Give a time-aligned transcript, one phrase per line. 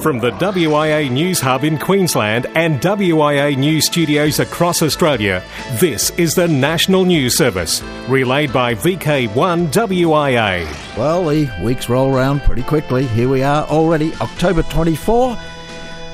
[0.00, 6.34] From the WIA News Hub in Queensland and WIA News studios across Australia, this is
[6.34, 10.96] the National News Service, relayed by VK1 WIA.
[10.96, 13.06] Well, the weeks roll round pretty quickly.
[13.08, 15.36] Here we are already, October 24.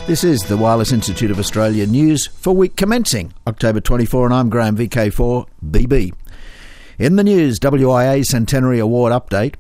[0.09, 4.51] This is the Wireless Institute of Australia news for week commencing October 24, and I'm
[4.51, 6.13] Graham VK4 BB.
[6.99, 9.55] In the news, WIA Centenary Award update,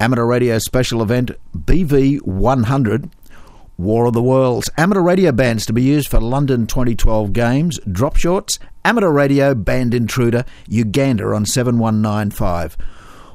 [0.00, 3.10] amateur radio special event BV 100,
[3.80, 8.14] War of the Worlds, amateur radio bands to be used for London 2012 games, drop
[8.14, 12.76] shorts, amateur radio band intruder, Uganda on 7195.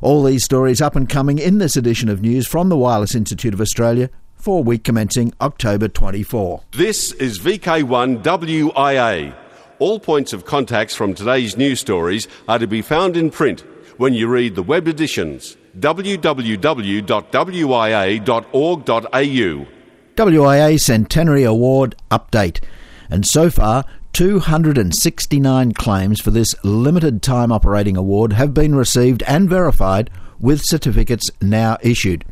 [0.02, 3.56] All these stories up and coming in this edition of news from the Wireless Institute
[3.56, 6.62] of Australia for week commencing October 24.
[6.74, 9.36] This is VK1 WIA.
[9.80, 13.62] All points of contacts from today's news stories are to be found in print
[13.98, 16.96] when you read the web editions www.wia.org.au
[20.16, 22.64] WIA Centenary Award update.
[23.10, 29.50] And so far, 269 claims for this limited time operating award have been received and
[29.50, 32.24] verified with certificates now issued.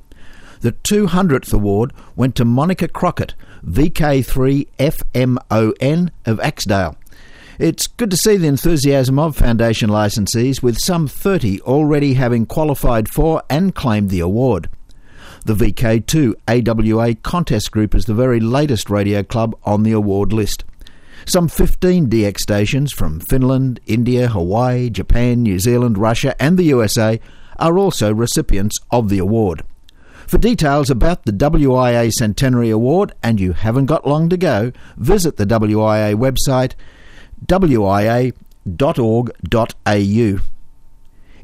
[0.61, 6.95] The 200th award went to Monica Crockett, VK3FMON of Axedale.
[7.59, 13.09] It's good to see the enthusiasm of Foundation licensees, with some 30 already having qualified
[13.09, 14.69] for and claimed the award.
[15.45, 20.63] The VK2 AWA contest group is the very latest radio club on the award list.
[21.25, 27.19] Some 15 DX stations from Finland, India, Hawaii, Japan, New Zealand, Russia, and the USA
[27.59, 29.63] are also recipients of the award.
[30.27, 35.35] For details about the WIA Centenary Award, and you haven't got long to go, visit
[35.35, 36.73] the WIA website
[37.45, 38.33] wia.org.au.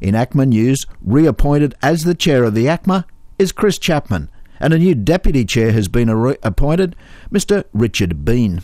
[0.00, 3.04] In ACMA News, reappointed as the chair of the ACMA
[3.40, 4.28] is Chris Chapman,
[4.60, 6.10] and a new deputy chair has been
[6.42, 6.94] appointed,
[7.32, 7.64] Mr.
[7.72, 8.62] Richard Bean.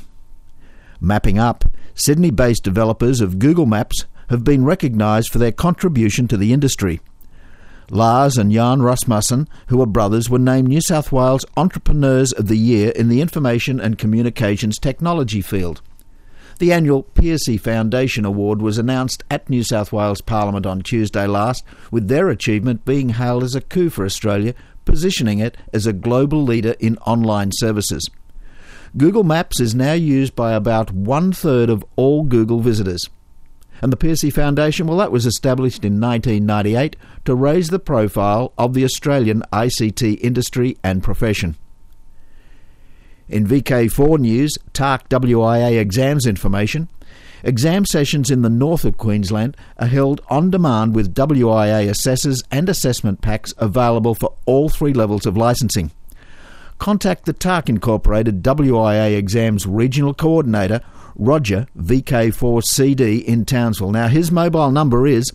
[1.01, 6.37] Mapping Up, Sydney based developers of Google Maps have been recognised for their contribution to
[6.37, 7.01] the industry.
[7.89, 12.59] Lars and Jens Rasmussen, who are brothers, were named New South Wales Entrepreneurs of the
[12.59, 15.81] Year in the Information and Communications Technology field.
[16.59, 21.63] The annual Pearcey Foundation Award was announced at New South Wales Parliament on Tuesday last,
[21.91, 24.55] with their achievement being hailed as a coup for Australia,
[24.87, 28.09] positioning it as a global leader in online services.
[28.97, 33.11] Google Maps is now used by about one third of all Google visitors.
[33.83, 36.97] And the Pearcey Foundation, well, that was established in 1998
[37.27, 41.57] to raise the profile of the Australian ICT industry and profession.
[43.29, 46.89] In VK4 News, TARC WIA exams information.
[47.43, 52.69] Exam sessions in the north of Queensland are held on demand with WIA assessors and
[52.69, 55.91] assessment packs available for all three levels of licensing.
[56.79, 60.81] Contact the TARC Incorporated WIA Exams Regional Coordinator,
[61.17, 63.91] Roger VK4CD in Townsville.
[63.91, 65.33] Now, his mobile number is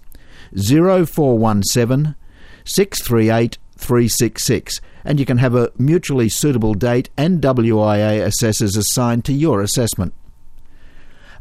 [0.56, 2.16] 0417
[2.64, 9.34] 638 366 and you can have a mutually suitable date and WIA assessors assigned to
[9.34, 10.14] your assessment.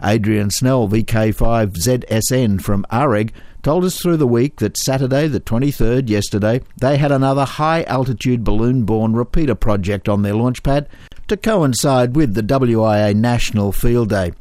[0.03, 3.33] Adrian Snell, VK5ZSN from AREG,
[3.63, 8.43] told us through the week that Saturday, the 23rd, yesterday, they had another high altitude
[8.43, 10.89] balloon borne repeater project on their launch pad
[11.29, 14.33] to coincide with the WIA National Field Day.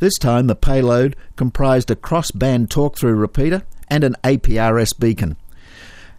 [0.00, 5.36] This time, the payload comprised a cross band talk through repeater and an APRS beacon.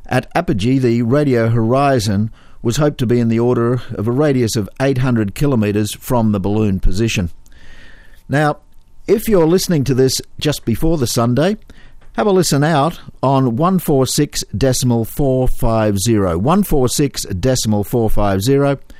[0.08, 4.56] At Apogee, the Radio Horizon was hoped to be in the order of a radius
[4.56, 7.32] of 800 kilometres from the balloon position.
[8.28, 8.58] Now,
[9.08, 11.58] if you're listening to this just before the Sunday,
[12.14, 16.36] have a listen out on 146 decimal 450.
[16.38, 18.96] 146 decimal 450.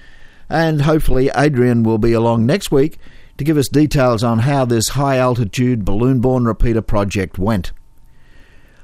[0.50, 3.00] And hopefully, Adrian will be along next week
[3.38, 7.72] to give us details on how this high altitude balloon borne repeater project went.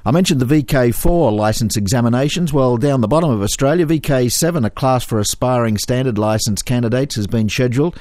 [0.04, 2.52] I mentioned the VK4 licence examinations.
[2.52, 7.28] Well, down the bottom of Australia, VK7, a class for aspiring standard licence candidates, has
[7.28, 7.96] been scheduled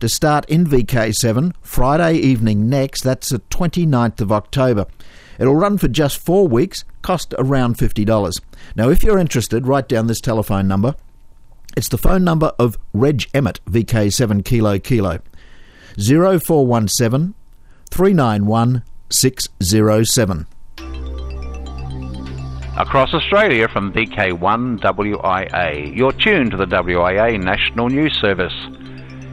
[0.00, 3.02] to start in VK7 Friday evening next.
[3.02, 4.86] That's the 29th of October.
[5.38, 8.40] It'll run for just four weeks, cost around $50.
[8.74, 10.96] Now, if you're interested, write down this telephone number.
[11.76, 15.20] It's the phone number of Reg Emmett, VK7 Kilo Kilo.
[15.96, 17.34] 0417
[17.92, 20.46] 391 607.
[22.76, 28.52] Across Australia from VK1 WIA, you're tuned to the WIA National News Service.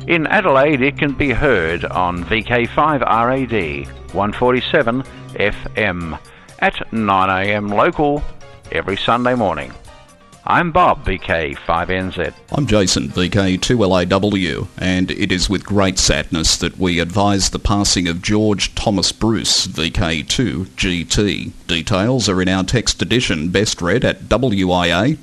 [0.06, 5.02] In Adelaide, it can be heard on VK5 RAD 147
[5.34, 6.20] FM
[6.60, 8.22] at 9am local
[8.72, 9.74] every Sunday morning.
[10.46, 12.34] I'm Bob, VK5NZ.
[12.52, 18.24] I'm Jason, VK2LAW, and it is with great sadness that we advise the passing of
[18.24, 21.52] George Thomas Bruce, VK2GT.
[21.68, 25.18] Details are in our text edition, best read at wia.org.au.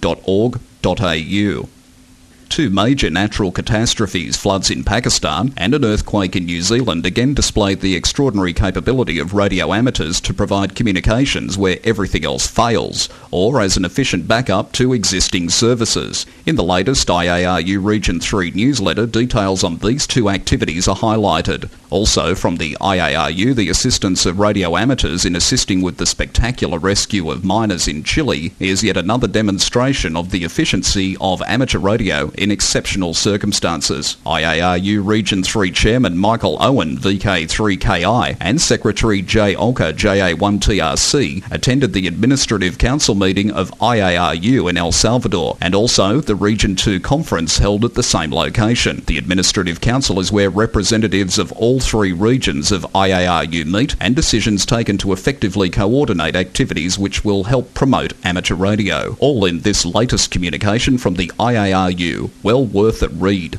[2.48, 7.80] Two major natural catastrophes, floods in Pakistan and an earthquake in New Zealand, again displayed
[7.80, 13.76] the extraordinary capability of radio amateurs to provide communications where everything else fails, or as
[13.76, 16.26] an efficient backup to existing services.
[16.46, 21.68] In the latest IARU Region 3 newsletter, details on these two activities are highlighted.
[21.90, 27.30] Also, from the IARU, the assistance of radio amateurs in assisting with the spectacular rescue
[27.30, 32.50] of miners in Chile is yet another demonstration of the efficiency of amateur radio in
[32.50, 34.16] exceptional circumstances.
[34.24, 42.78] IARU Region 3 Chairman Michael Owen, VK3KI, and Secretary Jay Olka, JA1TRC, attended the Administrative
[42.78, 47.94] Council meeting of IARU in El Salvador and also the Region 2 conference held at
[47.94, 49.02] the same location.
[49.06, 54.64] The Administrative Council is where representatives of all three regions of IARU meet and decisions
[54.64, 59.16] taken to effectively coordinate activities which will help promote amateur radio.
[59.18, 63.58] All in this latest communication from the IARU well worth a read.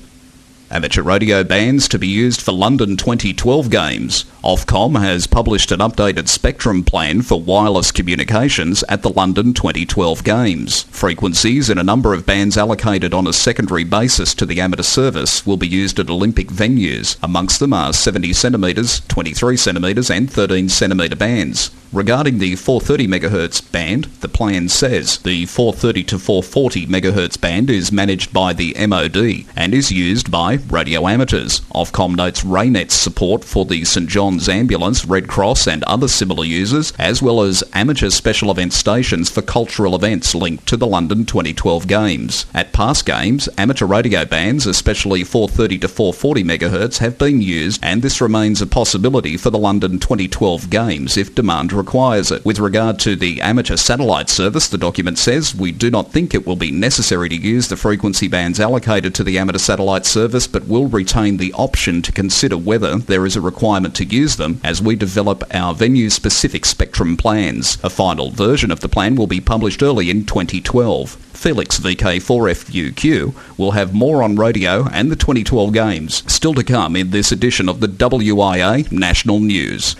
[0.72, 4.26] Amateur radio bands to be used for London 2012 games.
[4.44, 10.84] Ofcom has published an updated spectrum plan for wireless communications at the London 2012 games.
[10.84, 15.44] Frequencies in a number of bands allocated on a secondary basis to the amateur service
[15.44, 17.18] will be used at Olympic venues.
[17.24, 21.72] Amongst them are 70 centimetres, 23 centimetres and 13 centimetre bands.
[21.92, 27.92] Regarding the 430 MHz band, the plan says the 430 to 440 MHz band is
[27.92, 31.62] managed by the MOD and is used by radio amateurs.
[31.74, 36.94] Ofcom notes Raynet's support for the St John's Ambulance, Red Cross and other similar users,
[37.00, 41.88] as well as amateur special event stations for cultural events linked to the London 2012
[41.88, 42.46] Games.
[42.54, 48.02] At past games, amateur radio bands, especially 430 to 440 MHz, have been used and
[48.02, 52.46] this remains a possibility for the London 2012 Games if demand requires it.
[52.46, 56.46] With regard to the amateur satellite service, the document says we do not think it
[56.46, 60.68] will be necessary to use the frequency bands allocated to the amateur satellite service, but
[60.68, 64.82] will retain the option to consider whether there is a requirement to use them as
[64.82, 67.78] we develop our venue-specific spectrum plans.
[67.84, 71.12] A final version of the plan will be published early in 2012.
[71.12, 77.12] Felix VK4FUQ will have more on radio and the 2012 games still to come in
[77.12, 79.96] this edition of the WIA National News.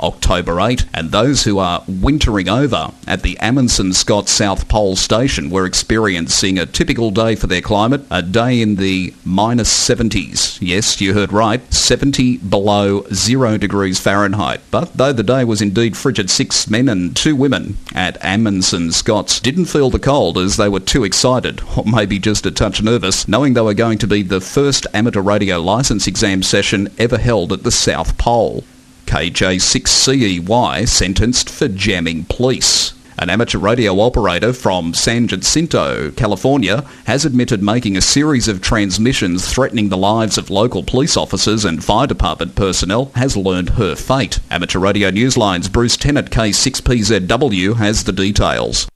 [0.00, 5.50] October 8, and those who are wintering over at the Amundsen Scott South Pole Station
[5.50, 10.58] were experiencing a typical day for their climate, a day in the minus 70s.
[10.60, 14.60] Yes, you heard right, 70 below 0 degrees Fahrenheit.
[14.70, 19.40] But though the day was indeed frigid, six men and two women at Amundsen Scott's
[19.40, 23.28] didn't feel the cold as they were too excited, or maybe just a touch nervous,
[23.28, 27.52] knowing they were going to be the first amateur radio license exam session ever held
[27.52, 28.64] at the South Pole.
[29.06, 32.94] KJ6CEY sentenced for jamming police.
[33.16, 39.50] An amateur radio operator from San Jacinto, California, has admitted making a series of transmissions
[39.50, 44.40] threatening the lives of local police officers and fire department personnel has learned her fate.
[44.50, 48.88] Amateur Radio Newsline's Bruce Tennant K6PZW has the details.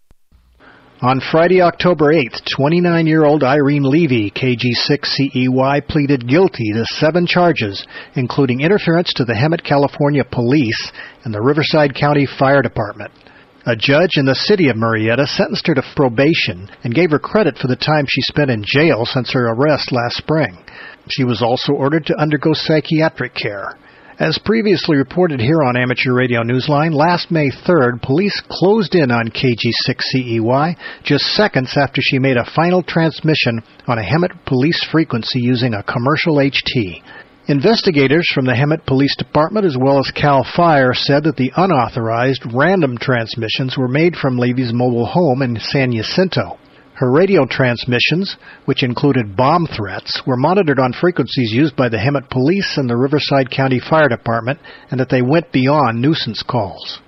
[1.01, 7.87] On Friday, October 8th, 29 year old Irene Levy, KG6CEY, pleaded guilty to seven charges,
[8.17, 10.91] including interference to the Hemet, California Police
[11.23, 13.13] and the Riverside County Fire Department.
[13.65, 17.59] A judge in the city of Murrieta sentenced her to probation and gave her credit
[17.59, 20.59] for the time she spent in jail since her arrest last spring.
[21.11, 23.79] She was also ordered to undergo psychiatric care.
[24.21, 29.29] As previously reported here on Amateur Radio Newsline, last May 3rd, police closed in on
[29.29, 35.73] KG6CEY just seconds after she made a final transmission on a Hemet police frequency using
[35.73, 37.01] a commercial HT.
[37.47, 42.43] Investigators from the Hemet Police Department as well as CAL FIRE said that the unauthorized
[42.53, 46.59] random transmissions were made from Levy's mobile home in San Jacinto.
[46.99, 52.29] Her radio transmissions, which included bomb threats, were monitored on frequencies used by the Hemet
[52.29, 54.59] Police and the Riverside County Fire Department,
[54.91, 56.99] and that they went beyond nuisance calls.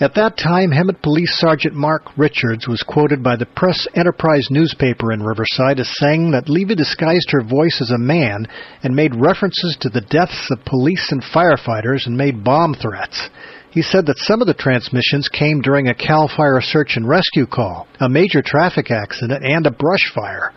[0.00, 5.12] At that time, Hemet Police Sergeant Mark Richards was quoted by the Press Enterprise newspaper
[5.12, 8.46] in Riverside as saying that Levy disguised her voice as a man
[8.82, 13.28] and made references to the deaths of police and firefighters and made bomb threats.
[13.70, 17.46] He said that some of the transmissions came during a CAL FIRE search and rescue
[17.46, 20.52] call, a major traffic accident, and a brush fire.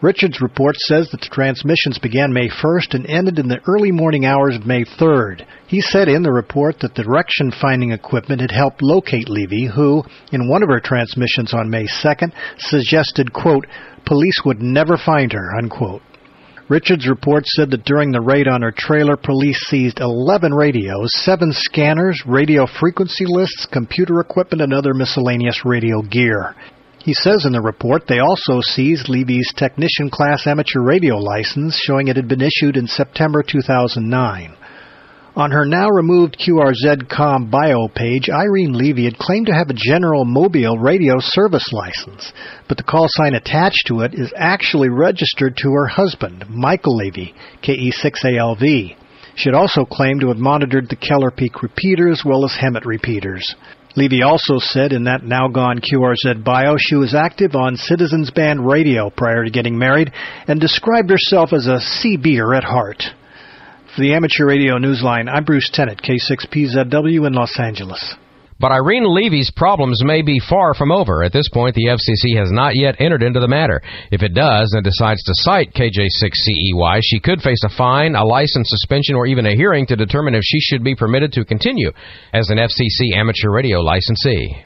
[0.00, 4.26] Richards' report says that the transmissions began May 1st and ended in the early morning
[4.26, 5.46] hours of May 3rd.
[5.66, 10.04] He said in the report that the direction finding equipment had helped locate Levy, who,
[10.30, 13.66] in one of her transmissions on May 2nd, suggested, quote,
[14.04, 16.02] police would never find her, unquote.
[16.68, 21.52] Richards' report said that during the raid on her trailer, police seized 11 radios, 7
[21.52, 26.54] scanners, radio frequency lists, computer equipment, and other miscellaneous radio gear.
[27.00, 32.08] He says in the report they also seized Levy's technician class amateur radio license, showing
[32.08, 34.56] it had been issued in September 2009.
[35.36, 40.24] On her now removed QRZ.com bio page, Irene Levy had claimed to have a General
[40.24, 42.32] Mobile radio service license,
[42.68, 47.34] but the call sign attached to it is actually registered to her husband, Michael Levy,
[47.64, 48.96] KE6ALV.
[49.34, 52.84] She had also claimed to have monitored the Keller Peak repeater as well as Hemet
[52.84, 53.56] repeaters.
[53.96, 58.64] Levy also said in that now gone QRZ bio she was active on Citizens Band
[58.64, 60.12] radio prior to getting married
[60.46, 63.02] and described herself as a CBer at heart.
[63.94, 68.16] For the Amateur Radio Newsline, I'm Bruce Tennant, K6PZW in Los Angeles.
[68.58, 71.22] But Irene Levy's problems may be far from over.
[71.22, 73.80] At this point, the FCC has not yet entered into the matter.
[74.10, 78.68] If it does and decides to cite KJ6CEY, she could face a fine, a license
[78.68, 81.92] suspension, or even a hearing to determine if she should be permitted to continue
[82.32, 84.56] as an FCC amateur radio licensee.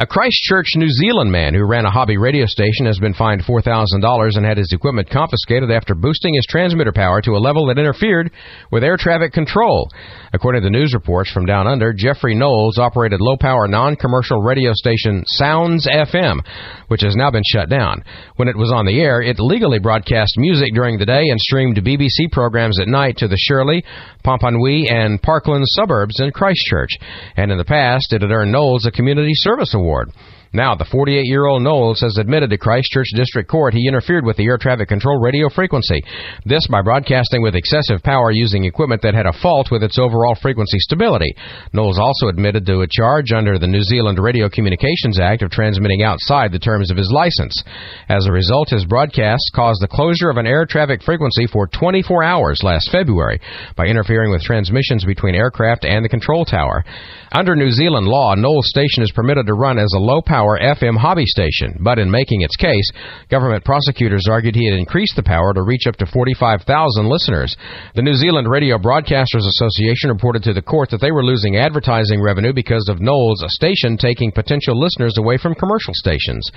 [0.00, 4.34] A Christchurch, New Zealand man who ran a hobby radio station has been fined $4,000
[4.34, 8.30] and had his equipment confiscated after boosting his transmitter power to a level that interfered
[8.72, 9.90] with air traffic control.
[10.32, 14.72] According to news reports from down under, Jeffrey Knowles operated low power non commercial radio
[14.72, 16.40] station Sounds FM,
[16.88, 18.02] which has now been shut down.
[18.36, 21.76] When it was on the air, it legally broadcast music during the day and streamed
[21.76, 23.84] BBC programs at night to the Shirley,
[24.24, 26.96] Papanui, and Parkland suburbs in Christchurch.
[27.36, 29.89] And in the past, it had earned Knowles a Community Service Award.
[29.90, 30.12] Award.
[30.52, 34.36] Now, the 48 year old Knowles has admitted to Christchurch District Court he interfered with
[34.36, 36.02] the air traffic control radio frequency.
[36.44, 40.34] This by broadcasting with excessive power using equipment that had a fault with its overall
[40.34, 41.36] frequency stability.
[41.72, 46.02] Knowles also admitted to a charge under the New Zealand Radio Communications Act of transmitting
[46.02, 47.62] outside the terms of his license.
[48.08, 52.24] As a result, his broadcast caused the closure of an air traffic frequency for 24
[52.24, 53.40] hours last February
[53.76, 56.84] by interfering with transmissions between aircraft and the control tower.
[57.30, 60.58] Under New Zealand law, Knowles Station is permitted to run as a low power power
[60.58, 62.88] FM hobby station, but in making its case,
[63.28, 66.64] government prosecutors argued he had increased the power to reach up to 45,000
[67.04, 67.56] listeners.
[67.94, 72.22] The New Zealand Radio Broadcasters Association reported to the court that they were losing advertising
[72.22, 76.50] revenue because of Knowles' a station taking potential listeners away from commercial stations.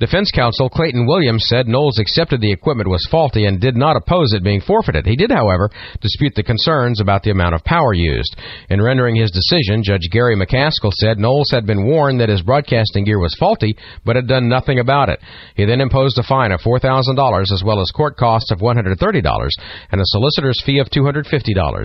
[0.00, 4.32] Defense counsel Clayton Williams said Knowles accepted the equipment was faulty and did not oppose
[4.32, 5.06] it being forfeited.
[5.06, 8.34] He did, however, dispute the concerns about the amount of power used.
[8.68, 13.04] In rendering his decision, Judge Gary McCaskill said Knowles had been warned that his broadcasting
[13.04, 15.20] gear was faulty, but had done nothing about it.
[15.54, 19.48] He then imposed a fine of $4,000 as well as court costs of $130
[19.90, 21.24] and a solicitor's fee of $250.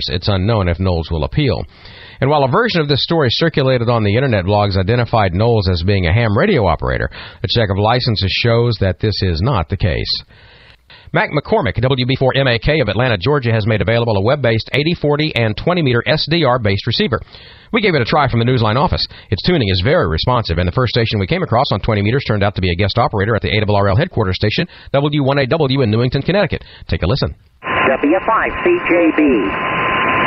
[0.10, 1.64] It's unknown if Knowles will appeal.
[2.22, 5.84] And while a version of this story circulated on the internet blogs identified Knowles as
[5.84, 9.78] being a ham radio operator, a check of licenses shows that this is not the
[9.78, 10.24] case.
[11.14, 16.88] Mac McCormick, WB4MAK of Atlanta, Georgia, has made available a web-based 8040 and 20-meter SDR-based
[16.88, 17.22] receiver.
[17.70, 19.06] We gave it a try from the Newsline office.
[19.30, 22.26] Its tuning is very responsive, and the first station we came across on 20 meters
[22.26, 26.24] turned out to be a guest operator at the ARRL headquarters station, W1AW in Newington,
[26.24, 26.66] Connecticut.
[26.90, 27.38] Take a listen.
[27.62, 29.22] W5CJB.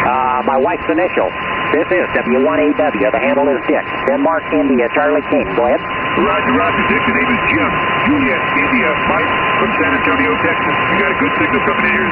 [0.06, 1.26] Uh, my wife's initial.
[1.74, 3.10] This is W1AW.
[3.10, 3.82] The handle is Dick.
[4.06, 5.50] Denmark, India, Charlie King.
[5.58, 5.82] Go ahead.
[6.22, 6.82] Roger, Roger.
[6.94, 7.95] Dick, the name is Jim.
[8.06, 10.76] Juliet, India, Mike from San Antonio, Texas.
[10.94, 12.10] You got a good signal coming in here.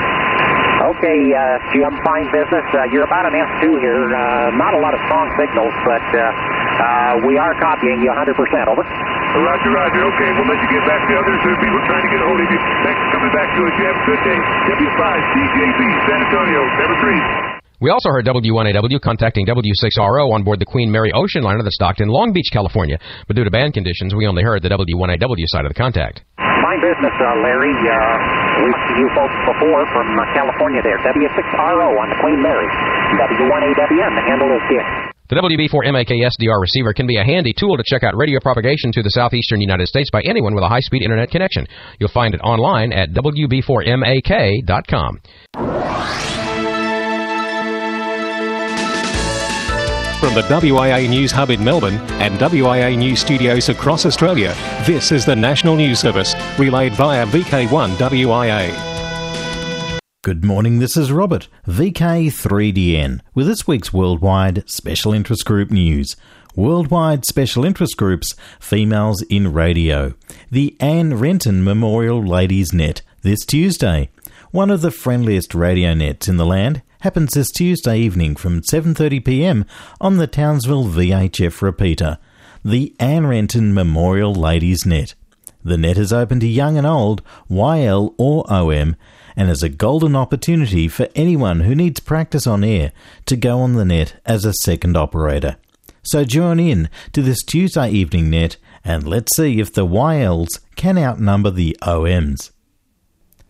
[0.90, 2.66] Okay, uh, Jim, fine business.
[2.74, 4.10] Uh, you're about an S2 here.
[4.10, 8.34] Uh, not a lot of strong signals, but uh, uh, we are copying you 100%.
[8.34, 8.82] Over.
[8.82, 10.02] Roger, Roger.
[10.14, 11.38] Okay, we'll let you get back to others.
[11.46, 12.60] There are people trying to get a hold of you.
[12.82, 13.74] Thanks for coming back to us.
[13.78, 14.38] A good day.
[14.74, 17.53] W5 CJB, San Antonio, number three.
[17.80, 22.00] We also heard W1AW contacting W6RO on board the Queen Mary ocean liner that's docked
[22.00, 22.98] in Long Beach, California.
[23.26, 26.22] But due to band conditions, we only heard the W1AW side of the contact.
[26.38, 27.74] Fine business, uh, Larry.
[27.74, 28.16] Uh,
[28.62, 30.96] we've seen you folks before from uh, California there.
[31.02, 32.70] W6RO on the Queen Mary.
[33.18, 34.86] W1AWN, the handle is Dick.
[35.28, 39.10] The WB4MAK-SDR receiver can be a handy tool to check out radio propagation to the
[39.10, 41.66] southeastern United States by anyone with a high-speed internet connection.
[41.98, 45.20] You'll find it online at WB4MAK.com.
[50.24, 54.54] From the WIA News Hub in Melbourne and WIA News studios across Australia,
[54.86, 60.00] this is the National News Service, relayed via VK1 WIA.
[60.22, 66.16] Good morning, this is Robert, VK3DN, with this week's worldwide special interest group news.
[66.56, 70.14] Worldwide Special Interest Groups Females in Radio.
[70.50, 74.08] The Anne Renton Memorial Ladies Net this Tuesday.
[74.52, 79.22] One of the friendliest radio nets in the land happens this Tuesday evening from 7:30
[79.22, 79.66] p.m.
[80.00, 82.16] on the Townsville VHF repeater.
[82.64, 85.14] The Anne Renton Memorial Ladies Net.
[85.62, 87.20] The net is open to young and old,
[87.50, 88.96] YL or OM,
[89.36, 92.90] and is a golden opportunity for anyone who needs practice on air
[93.26, 95.56] to go on the net as a second operator.
[96.04, 100.96] So join in to this Tuesday evening net and let's see if the YLs can
[100.96, 102.50] outnumber the OMs.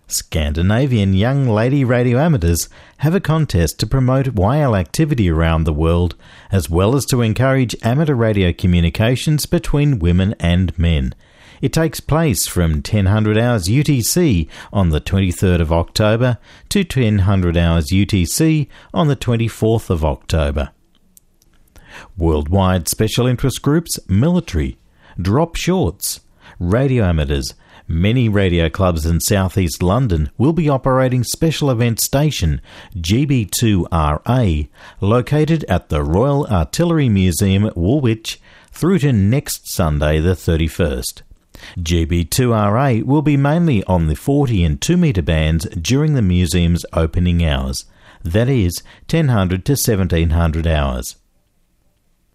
[0.06, 2.68] Scandinavian young lady radio amateurs
[2.98, 6.14] have a contest to promote YL activity around the world,
[6.52, 11.14] as well as to encourage amateur radio communications between women and men.
[11.62, 16.36] It takes place from 1000 hours UTC on the 23rd of October
[16.68, 20.70] to 1000 hours UTC on the 24th of October.
[22.18, 24.76] Worldwide Special Interest Groups, Military,
[25.20, 26.20] Drop Shorts,
[26.58, 27.54] Radio Amateurs,
[27.86, 32.62] Many radio clubs in southeast London will be operating special event station
[32.96, 34.68] GB2RA,
[35.02, 38.40] located at the Royal Artillery Museum, Woolwich,
[38.72, 41.22] through to next Sunday, the 31st.
[41.78, 47.44] GB2RA will be mainly on the 40 and 2 metre bands during the museum's opening
[47.44, 47.84] hours,
[48.22, 51.16] that is, 1000 to 1700 hours.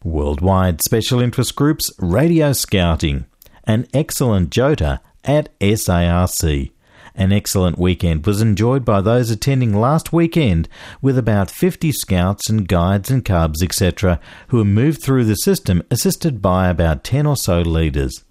[0.04, 3.26] Worldwide Special Interest Groups Radio Scouting,
[3.70, 6.72] an excellent JOTA at SARC.
[7.14, 10.68] An excellent weekend was enjoyed by those attending last weekend,
[11.04, 15.84] with about 50 scouts and guides and cubs, etc., who were moved through the system
[15.92, 18.24] assisted by about 10 or so leaders.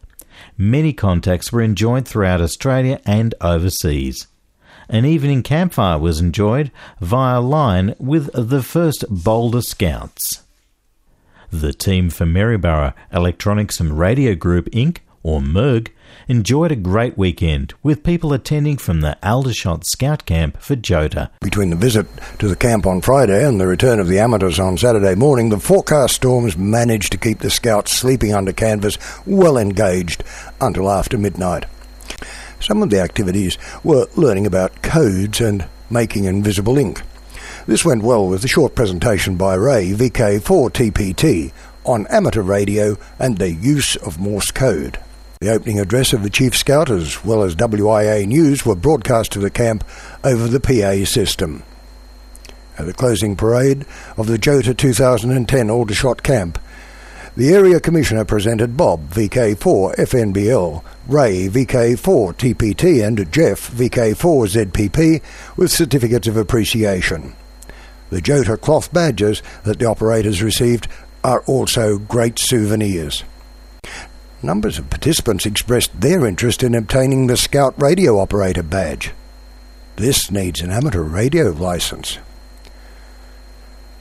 [0.56, 4.26] Many contacts were enjoyed throughout Australia and overseas.
[4.88, 10.42] An evening campfire was enjoyed via line with the first Boulder Scouts.
[11.52, 15.92] The team for Maryborough Electronics and Radio Group Inc., or MERG,
[16.26, 21.28] enjoyed a great weekend with people attending from the Aldershot Scout Camp for JOTA.
[21.42, 22.06] Between the visit
[22.38, 25.60] to the camp on Friday and the return of the amateurs on Saturday morning, the
[25.60, 30.24] forecast storms managed to keep the scouts sleeping under canvas well engaged
[30.62, 31.66] until after midnight.
[32.58, 37.02] Some of the activities were learning about codes and making invisible ink.
[37.66, 41.52] This went well with the short presentation by Ray VK4 TPT
[41.84, 44.98] on amateur radio and the use of Morse code.
[45.40, 49.38] The opening address of the Chief Scout as well as WIA News were broadcast to
[49.38, 49.84] the camp
[50.24, 51.62] over the PA system.
[52.76, 56.58] At the closing parade of the JOTA 2010 Aldershot Camp,
[57.36, 65.22] the Area Commissioner presented Bob, VK4 FNBL, Ray, VK4 TPT, and Jeff, VK4 ZPP,
[65.56, 67.36] with certificates of appreciation.
[68.10, 70.88] The JOTA cloth badges that the operators received
[71.22, 73.22] are also great souvenirs.
[74.42, 79.10] Numbers of participants expressed their interest in obtaining the Scout Radio Operator badge.
[79.96, 82.18] This needs an amateur radio license.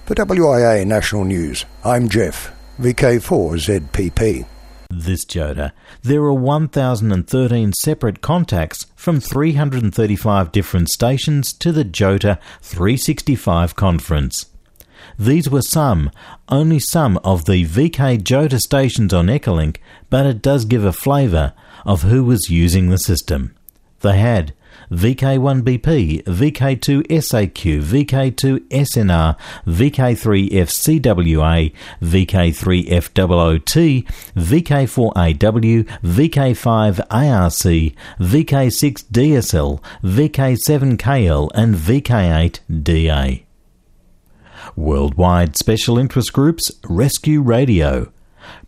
[0.06, 4.46] For WIA National News, I'm Jeff, VK4ZPP.
[4.92, 5.72] This JOTA,
[6.04, 14.46] there are 1,013 separate contacts from 335 different stations to the JOTA 365 conference.
[15.20, 16.12] These were some,
[16.48, 19.78] only some of the VK JOTA stations on Echolink,
[20.10, 21.54] but it does give a flavour
[21.86, 23.56] of who was using the system.
[24.02, 24.54] They had
[24.92, 43.47] VK1BP, VK2SAQ, VK2SNR, VK3FCWA, VK3FOOT, VK4AW, VK5ARC, VK6DSL, VK7KL, and VK8DA.
[44.78, 48.12] Worldwide Special Interest Groups Rescue Radio,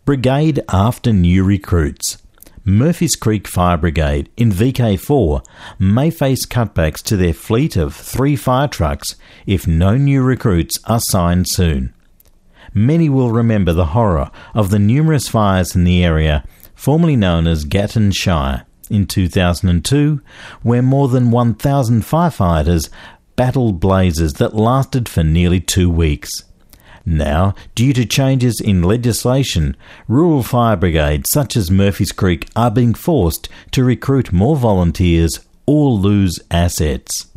[0.04, 2.18] Brigade after new recruits.
[2.64, 5.46] Murphys Creek Fire Brigade in VK4
[5.78, 9.14] may face cutbacks to their fleet of three fire trucks
[9.46, 11.94] if no new recruits are signed soon.
[12.74, 16.44] Many will remember the horror of the numerous fires in the area,
[16.74, 20.20] formerly known as Gatton Shire, in 2002,
[20.62, 22.90] where more than 1,000 firefighters
[23.40, 26.30] battled blazes that lasted for nearly two weeks.
[27.06, 32.92] Now, due to changes in legislation, rural fire brigades such as Murphys Creek are being
[32.92, 37.28] forced to recruit more volunteers or lose assets.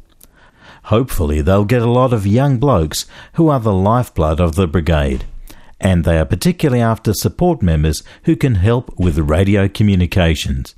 [0.92, 5.24] Hopefully, they'll get a lot of young blokes who are the lifeblood of the brigade,
[5.80, 10.76] and they are particularly after support members who can help with radio communications.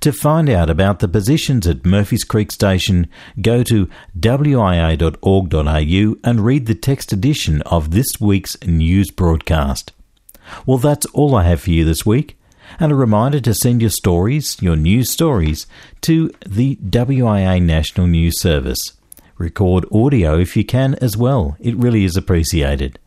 [0.00, 3.08] To find out about the positions at Murphys Creek Station,
[3.40, 5.08] go to wia.org.au
[6.24, 9.92] and read the text edition of this week's news broadcast.
[10.66, 12.36] Well, that's all I have for you this week.
[12.80, 15.66] And a reminder to send your stories, your news stories,
[16.02, 18.80] to the WIA National News Service.
[19.36, 22.98] Record audio if you can as well, it really is appreciated.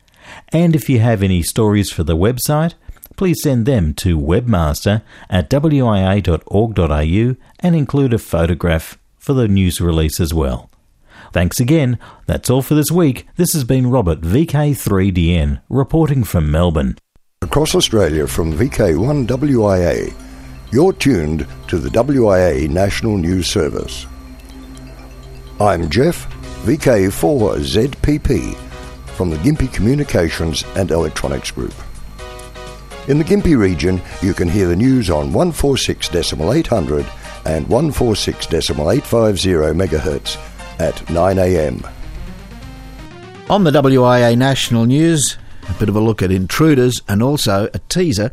[0.49, 2.73] And if you have any stories for the website,
[3.15, 10.19] please send them to webmaster at wia.org.au and include a photograph for the news release
[10.19, 10.69] as well.
[11.31, 11.99] Thanks again.
[12.27, 13.27] That's all for this week.
[13.35, 16.97] This has been Robert, VK3DN, reporting from Melbourne.
[17.41, 20.13] Across Australia from VK1WIA,
[20.71, 24.05] you're tuned to the WIA National News Service.
[25.59, 26.25] I'm Jeff,
[26.63, 28.55] VK4ZPP,
[29.15, 31.73] from the Gympie Communications and Electronics Group.
[33.07, 37.07] In the Gympie region, you can hear the news on 146.800
[37.45, 40.37] and 146.850 MHz
[40.79, 41.91] at 9am.
[43.47, 45.37] On the WIA National News,
[45.69, 48.31] a bit of a look at intruders and also a teaser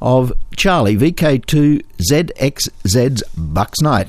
[0.00, 4.08] of Charlie VK2ZXZ's Bucks Night.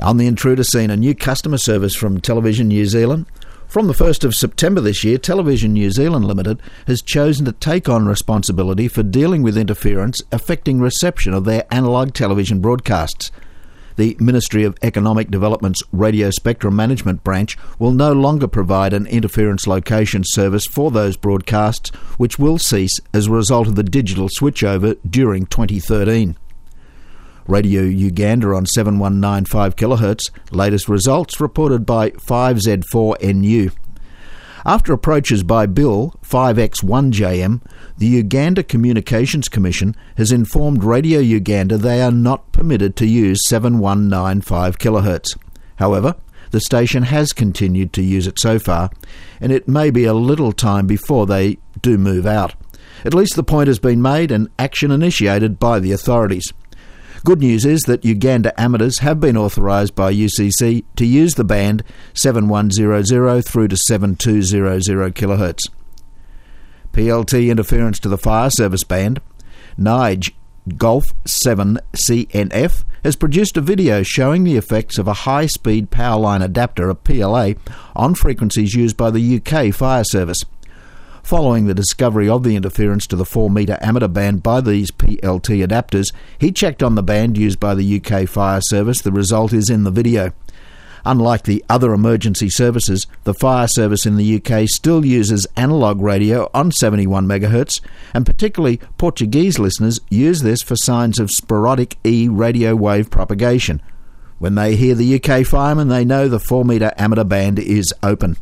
[0.00, 3.24] On the intruder scene, a new customer service from Television New Zealand.
[3.68, 7.88] From the 1st of September this year, Television New Zealand Limited has chosen to take
[7.88, 13.30] on responsibility for dealing with interference affecting reception of their analogue television broadcasts
[13.98, 19.66] the Ministry of Economic Development's Radio Spectrum Management Branch will no longer provide an interference
[19.66, 24.96] location service for those broadcasts, which will cease as a result of the digital switchover
[25.10, 26.36] during 2013.
[27.48, 30.20] Radio Uganda on 7195 kHz,
[30.52, 33.72] latest results reported by 5Z4NU.
[34.66, 37.62] After approaches by Bill 5X1JM,
[37.96, 44.78] the Uganda Communications Commission has informed Radio Uganda they are not permitted to use 7195
[44.78, 45.38] kHz.
[45.76, 46.16] However,
[46.50, 48.90] the station has continued to use it so far,
[49.40, 52.54] and it may be a little time before they do move out.
[53.04, 56.52] At least the point has been made and action initiated by the authorities.
[57.24, 61.82] Good news is that Uganda amateurs have been authorised by UCC to use the band
[62.14, 65.58] 7100 through to 7200 kHz.
[66.92, 69.20] PLT interference to the fire service band,
[69.78, 70.32] Nige
[70.76, 76.20] Golf 7 CNF has produced a video showing the effects of a high speed power
[76.20, 77.52] line adapter, a PLA,
[77.96, 80.44] on frequencies used by the UK Fire Service.
[81.28, 85.62] Following the discovery of the interference to the 4 metre amateur band by these PLT
[85.62, 89.02] adapters, he checked on the band used by the UK Fire Service.
[89.02, 90.32] The result is in the video.
[91.04, 96.48] Unlike the other emergency services, the fire service in the UK still uses analogue radio
[96.54, 97.82] on 71 MHz,
[98.14, 103.82] and particularly Portuguese listeners use this for signs of sporadic E radio wave propagation.
[104.38, 108.38] When they hear the UK fireman, they know the 4 metre amateur band is open.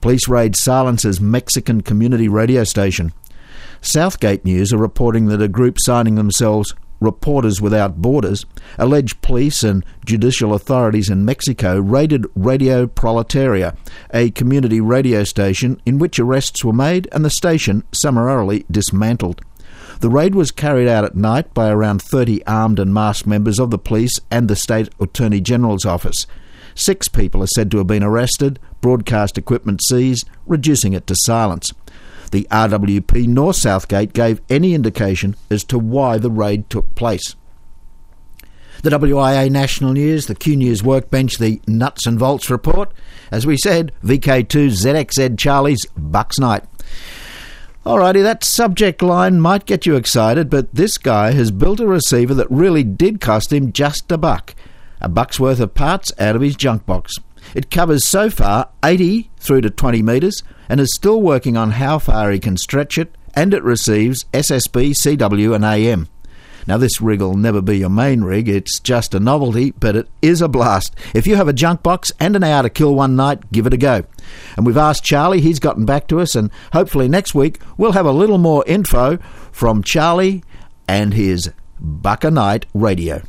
[0.00, 3.12] Police raid silences Mexican community radio station.
[3.80, 8.46] Southgate News are reporting that a group signing themselves Reporters Without Borders
[8.78, 13.76] allege police and judicial authorities in Mexico raided Radio Proletaria,
[14.14, 19.42] a community radio station in which arrests were made and the station summarily dismantled.
[20.00, 23.70] The raid was carried out at night by around 30 armed and masked members of
[23.70, 26.26] the police and the State Attorney General's office.
[26.76, 31.72] Six people are said to have been arrested, broadcast equipment seized, reducing it to silence.
[32.32, 37.34] The RWB nor Southgate gave any indication as to why the raid took place.
[38.82, 42.92] The WIA National News, the Q News Workbench, the Nuts and Bolts Report.
[43.30, 46.64] As we said, VK2 ZXZ Charlie's Bucks Night.
[47.86, 52.34] Alrighty, that subject line might get you excited, but this guy has built a receiver
[52.34, 54.54] that really did cost him just a buck
[55.06, 57.14] a buck's worth of parts out of his junk box.
[57.54, 62.00] It covers so far 80 through to 20 metres and is still working on how
[62.00, 66.08] far he can stretch it, and it receives SSB, CW, and AM.
[66.66, 70.08] Now, this rig will never be your main rig, it's just a novelty, but it
[70.22, 70.96] is a blast.
[71.14, 73.74] If you have a junk box and an hour to kill one night, give it
[73.74, 74.02] a go.
[74.56, 78.06] And we've asked Charlie, he's gotten back to us, and hopefully next week we'll have
[78.06, 79.18] a little more info
[79.52, 80.42] from Charlie
[80.88, 83.22] and his Buck a Night radio.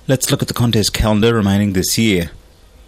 [0.07, 2.31] Let's look at the contest calendar remaining this year.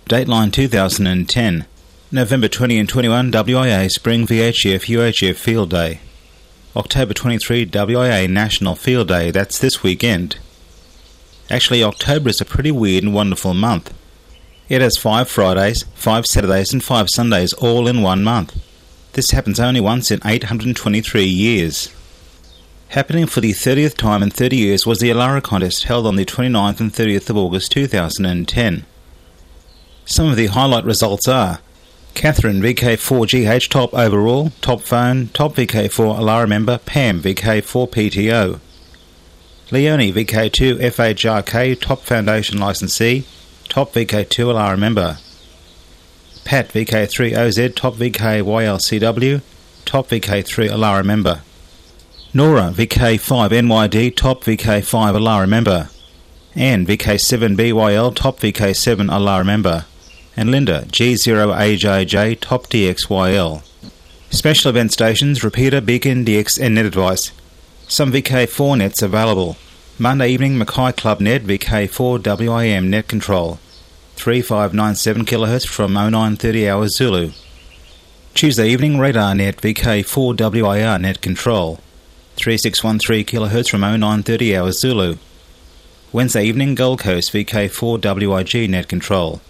[0.05, 1.65] Dateline 2010.
[2.13, 5.99] November 20 and 21 WIA Spring VHF UHF Field Day.
[6.73, 10.37] October 23 WIA National Field Day, that's this weekend.
[11.49, 13.93] Actually, October is a pretty weird and wonderful month.
[14.69, 18.57] It has five Fridays, five Saturdays, and five Sundays all in one month.
[19.11, 21.93] This happens only once in 823 years.
[22.87, 26.23] Happening for the 30th time in 30 years was the Alara contest held on the
[26.23, 28.85] 29th and 30th of August 2010.
[30.05, 31.59] Some of the highlight results are
[32.13, 38.59] Catherine VK4GH top overall, top phone, top VK4 Alara member, Pam VK4 PTO.
[39.71, 43.25] Leonie VK2 FHRK top foundation licensee,
[43.69, 45.17] top VK2 Alara member.
[46.43, 49.41] Pat VK3 OZ top VK YLCW,
[49.85, 51.41] top VK3 Alara member.
[52.33, 55.89] Nora VK5 NYD top VK5 Alara member.
[56.53, 59.85] Anne VK7 BYL top VK7 Alara member
[60.35, 63.63] and Linda G0AJJ Top DXYL.
[64.29, 67.31] Special event stations Repeater, Beacon, DX and Net Advice.
[67.87, 69.57] Some VK4 nets available.
[69.99, 73.59] Monday evening Mackay Club Net VK4 WIM net control.
[74.15, 77.31] 3597 kHz from 0930 hours Zulu.
[78.33, 81.79] Tuesday evening Radar Net VK4 WIR net control.
[82.37, 85.17] 3613 kHz from 0930 hours Zulu.
[86.13, 89.41] Wednesday evening Gold Coast VK4 WIG net control.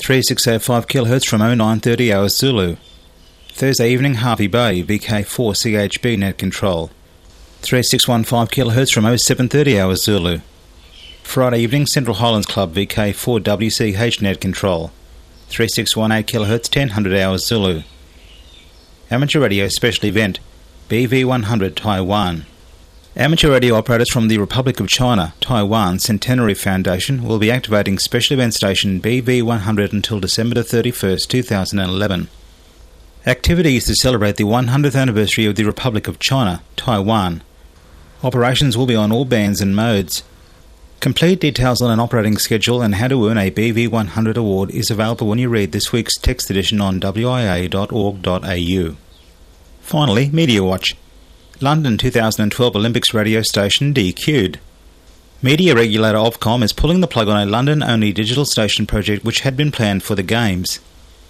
[0.00, 2.76] 3605 kHz from 0930 hours Zulu.
[3.50, 6.88] Thursday evening Hervey Bay VK4 CHB net control.
[7.60, 10.40] 3615 kHz from 0730 hours Zulu.
[11.22, 14.90] Friday evening Central Highlands Club VK4 WCH net control.
[15.48, 17.82] 3618 kHz 1000 hours Zulu.
[19.10, 20.40] Amateur radio special event
[20.88, 22.46] BV100 Taiwan.
[23.16, 28.34] Amateur radio operators from the Republic of China, Taiwan Centenary Foundation will be activating special
[28.34, 32.28] event station BV100 until December 31, 2011.
[33.26, 37.42] Activities to celebrate the 100th anniversary of the Republic of China, Taiwan.
[38.22, 40.22] Operations will be on all bands and modes.
[41.00, 45.26] Complete details on an operating schedule and how to earn a BV100 award is available
[45.26, 48.96] when you read this week's text edition on wia.org.au.
[49.80, 50.94] Finally, Media Watch.
[51.62, 54.58] London 2012 Olympics radio station DQ'd.
[55.42, 59.40] Media regulator Ofcom is pulling the plug on a London only digital station project which
[59.40, 60.80] had been planned for the Games.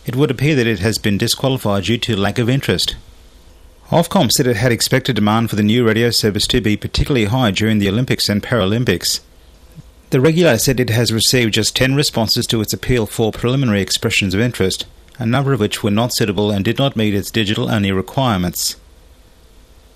[0.06, 2.94] It would appear that it has been disqualified due to lack of interest.
[3.88, 7.50] Ofcom said it had expected demand for the new radio service to be particularly high
[7.50, 9.18] during the Olympics and Paralympics.
[10.10, 14.32] The regulator said it has received just 10 responses to its appeal for preliminary expressions
[14.32, 14.86] of interest,
[15.18, 18.76] a number of which were not suitable and did not meet its digital only requirements.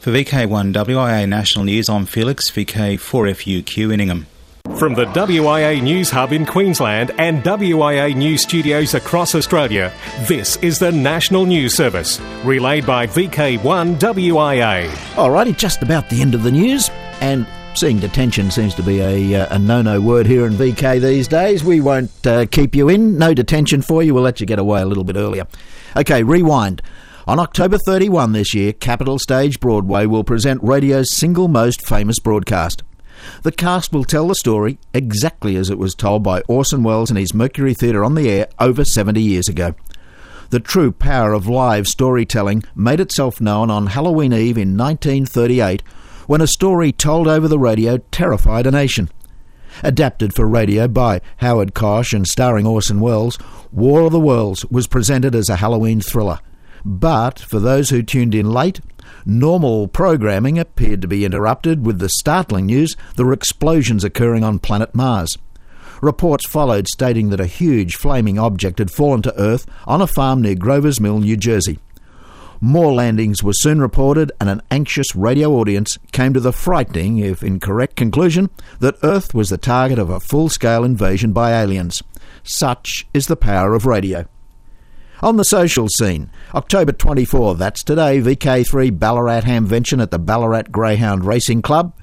[0.04, 4.26] For VK1 WIA National News, I'm Felix, VK4FUQ in Ingham.
[4.78, 9.90] From the WIA News Hub in Queensland and WIA News studios across Australia,
[10.28, 14.90] this is the National News Service, relayed by VK1 WIA.
[15.14, 16.90] Alrighty, just about the end of the news,
[17.22, 21.28] and seeing detention seems to be a, uh, a no-no word here in VK these
[21.28, 21.64] days.
[21.64, 23.16] We won't uh, keep you in.
[23.16, 24.12] No detention for you.
[24.12, 25.46] We'll let you get away a little bit earlier.
[25.96, 26.82] Okay, rewind.
[27.26, 32.82] On October 31 this year, Capitol Stage Broadway will present radio's single most famous broadcast.
[33.44, 37.18] The cast will tell the story exactly as it was told by Orson Welles and
[37.18, 39.74] his Mercury Theatre on the air over 70 years ago.
[40.50, 45.80] The true power of live storytelling made itself known on Halloween Eve in 1938
[46.26, 49.08] when a story told over the radio terrified a nation.
[49.82, 53.38] Adapted for radio by Howard Koch and starring Orson Welles,
[53.72, 56.40] War of the Worlds was presented as a Halloween thriller.
[56.84, 58.80] But for those who tuned in late,
[59.24, 64.58] normal programming appeared to be interrupted with the startling news there were explosions occurring on
[64.58, 65.38] planet Mars.
[66.02, 70.42] Reports followed stating that a huge flaming object had fallen to Earth on a farm
[70.42, 71.78] near Grover's Mill, New Jersey.
[72.60, 77.42] More landings were soon reported, and an anxious radio audience came to the frightening, if
[77.42, 82.02] incorrect, conclusion that Earth was the target of a full scale invasion by aliens.
[82.42, 84.26] Such is the power of radio.
[85.24, 91.24] On the social scene, October 24, that's today, VK3 Ballarat Hamvention at the Ballarat Greyhound
[91.24, 91.94] Racing Club.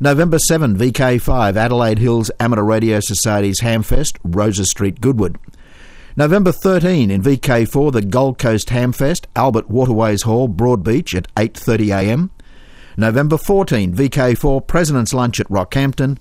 [0.00, 5.36] November 7, VK5 Adelaide Hills Amateur Radio Society's Hamfest, Rosa Street, Goodwood.
[6.16, 12.30] November 13 in VK4 the Gold Coast Hamfest, Albert Waterways Hall, Broadbeach at 8.30am.
[12.96, 16.16] November 14 VK4 President's Lunch at Rockhampton.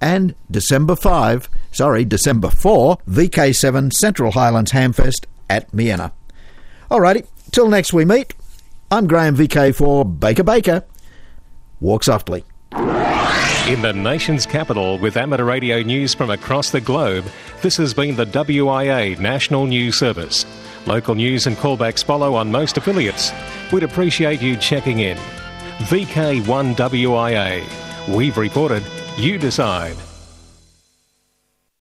[0.00, 6.12] And December 5, sorry, December 4, VK7 Central Highlands Hamfest at Miena.
[6.90, 8.34] Alrighty, till next we meet,
[8.90, 10.84] I'm Graham VK4 Baker Baker.
[11.80, 12.44] Walk softly.
[13.68, 17.24] In the nation's capital, with amateur radio news from across the globe,
[17.60, 20.46] this has been the WIA National News Service.
[20.86, 23.30] Local news and callbacks follow on most affiliates.
[23.72, 25.18] We'd appreciate you checking in.
[25.90, 27.62] VK1WIA.
[28.16, 28.82] We've reported,
[29.16, 29.96] you decide.